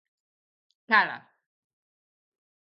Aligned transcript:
¡Cala! 0.89 1.17